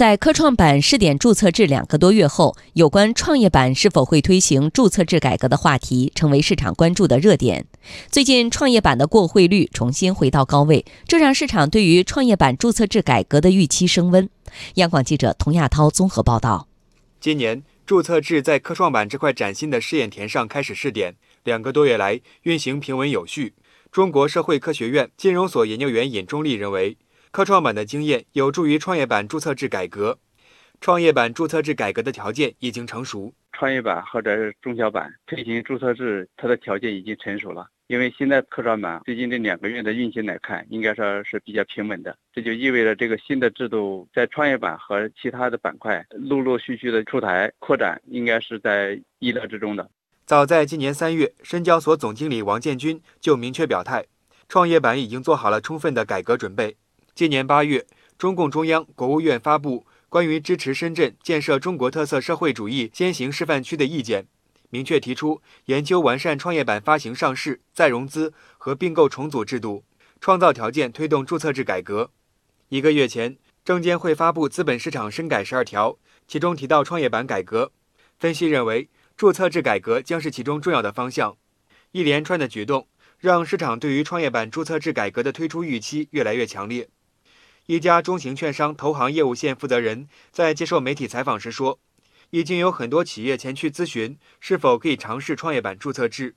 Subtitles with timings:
[0.00, 7.66] 在科创板试点注册制两个多月后，有关创业板是否会推行注册制改革的话题成为市场关注的热点。
[8.10, 14.26] 最近，创业板的过会率重新回到高位，这让市场对于创业板注册制改革的预期升温。
[14.76, 16.66] 央广记者童亚涛综合报道。
[17.20, 23.52] 今年，注册制在科创板这块崭新的试验田上开始试点，两个多月来运行平稳有序。
[23.92, 26.96] 中国社会科学院金融所研究员尹忠立认为。
[27.32, 30.18] 科创板的经验有助于创业板注册制改革。
[30.80, 33.32] 创业板注册制改革的条件已经成熟。
[33.52, 37.68] 创业板或者是中小板推行注册制，它的条件已经成熟了。
[37.86, 42.16] 因为现在科创板最近这两个月的运行来看，应该说是比较平稳的。
[42.32, 49.88] 这就意味着这个新的制度在创业板和其他的板块陆陆续续的出台扩展，应该是在意料之中的。
[50.26, 54.04] 早在今年三月，深交所总经理王建军就明确表态，
[54.48, 56.76] 创业板已经做好了充分的改革准备。
[57.14, 64.26] 今年八月，中共中央、国务院发布关于支持深圳建设中国特色社会主义先行示范区的意见，
[64.70, 69.84] 明确提出研究完善创业板发行上市、再融资和并购重组制度，
[70.20, 72.10] 创造条件推动注册制改革。
[72.68, 77.72] 一个月前，证监会发布资本市场深改十二条，其中提到创业板改革。
[78.18, 81.36] 分析认为，注册制改革将是其中重要的方向。
[81.92, 82.86] 一连串的举动
[83.18, 86.88] 让市场对于创业板注册制改革的推出预期越来越强烈。
[87.66, 91.78] 一家中型券商投行业务线负责人在接受媒体采访时说
[92.30, 96.34] ：“已经有很多企业前去咨询是否可以尝试创业板注册制。”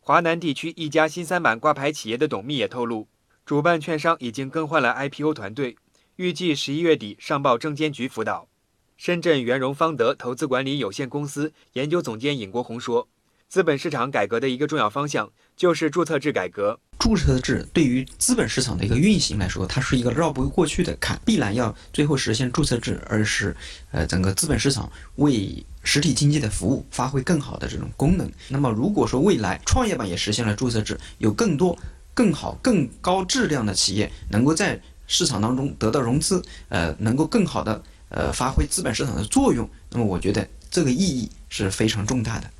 [0.00, 3.08] 华南地区一家新三板挂牌企业的董秘也透露，
[3.44, 5.76] 主办券商已经更换了 IPO 团队，
[6.16, 8.48] 预计十一月底上报证监局辅导。
[8.96, 13.08] 深圳元融方德投资管理有限公司研究总监尹国红说。
[13.48, 16.80] 资本市场改革的一个重要方向就是注册制改革。
[16.98, 23.56] 注册制对于资本市场的一个运行来说，它是一个绕不过去的坎，必然要最后实现注册制，而是
[23.92, 28.28] 呃整个资本市场为实体经济的服务发挥更好的这种功能。
[28.48, 31.78] 那么如果说未来创业板也实现了注册制，有更多
[32.14, 42.50] 更好更高质量的企业能够在市场当中得到融资，呃，能够更好的呃发挥资本市场的作用，那么我觉得这个意义是非常重大的。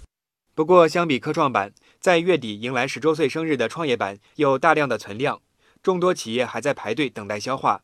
[0.54, 5.42] 不过，相比科创板，在月底迎来十周岁生日的创业板有大量的存量，
[5.82, 7.82] 众多企业还在排队等待消化。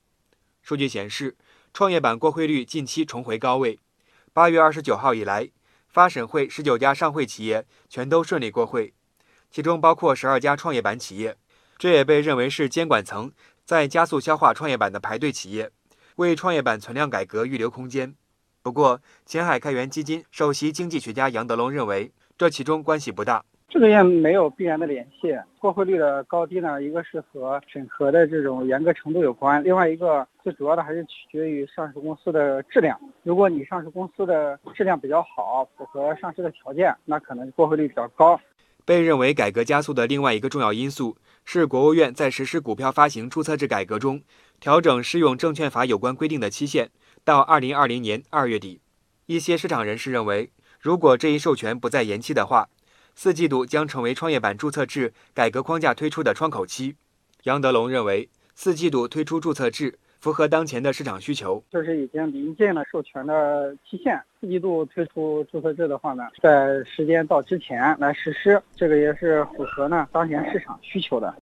[0.63, 1.37] 数据显示，
[1.73, 3.81] 创业板过会率近期重回高位。
[4.33, 5.51] 八月二十九号以来，
[5.89, 8.95] 发审会十九家上会企业全都顺利过会，
[9.51, 11.37] 其中包括十二家创业板企业。
[11.77, 13.33] 这也被认为是监管层
[13.65, 15.73] 在加速消化创业板的排队企业，
[16.17, 18.15] 为创业板存量改革预留空间。
[18.63, 22.13] 不过，前海开源基金首席经济学家杨德龙认为。
[22.37, 25.37] 这其中关系不大，这个也没有必然的联系。
[25.59, 32.97] 过会率的高低呢，一个是和审核的这种严格程度有关，另外一个最主要的还是取决于上市公司的质量。
[33.25, 38.41] 如果你上市公司的质量比较好，符合上市的条件，那可能过会率比较高。
[38.85, 44.23] 被认为改革加速的另外一个重要因素是，国务院在实施股票发行注册制改革中，
[44.61, 46.91] 调整适用证券法有关规定的期限
[47.25, 48.81] 到二零二零年二月底。
[49.27, 50.51] 一些市场人士认为。
[50.81, 52.69] 如果这一授权不再延期的话，
[53.15, 56.97] 四季度将成为创业板注册制改革框架推出的窗口期。
[57.45, 64.21] 杨德龙认为，四季度推出注册制符合当前的市场需求，就是已经临近了授权的期限。
[64.41, 71.33] 四季度推出注册制的话呢，在时间到之前来实施，这个也是符合呢当前市场需求的。